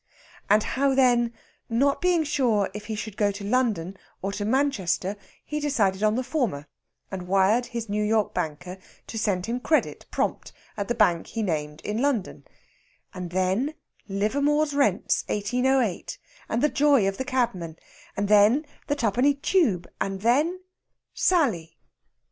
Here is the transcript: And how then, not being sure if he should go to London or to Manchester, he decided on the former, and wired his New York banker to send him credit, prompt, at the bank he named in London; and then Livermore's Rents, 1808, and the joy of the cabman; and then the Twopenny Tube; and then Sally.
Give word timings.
And 0.49 0.63
how 0.63 0.95
then, 0.95 1.31
not 1.69 2.01
being 2.01 2.23
sure 2.23 2.71
if 2.73 2.85
he 2.87 2.95
should 2.95 3.15
go 3.15 3.29
to 3.31 3.43
London 3.43 3.95
or 4.23 4.31
to 4.31 4.43
Manchester, 4.43 5.15
he 5.45 5.59
decided 5.59 6.01
on 6.01 6.15
the 6.15 6.23
former, 6.23 6.65
and 7.11 7.27
wired 7.27 7.67
his 7.67 7.87
New 7.87 8.01
York 8.03 8.33
banker 8.33 8.79
to 9.05 9.19
send 9.19 9.45
him 9.45 9.59
credit, 9.59 10.07
prompt, 10.09 10.53
at 10.75 10.87
the 10.87 10.95
bank 10.95 11.27
he 11.27 11.43
named 11.43 11.81
in 11.81 12.01
London; 12.01 12.45
and 13.13 13.29
then 13.29 13.75
Livermore's 14.07 14.73
Rents, 14.73 15.23
1808, 15.27 16.17
and 16.49 16.63
the 16.63 16.67
joy 16.69 17.07
of 17.07 17.17
the 17.17 17.23
cabman; 17.23 17.77
and 18.17 18.27
then 18.27 18.65
the 18.87 18.95
Twopenny 18.95 19.35
Tube; 19.35 19.87
and 20.01 20.21
then 20.21 20.61
Sally. 21.13 21.77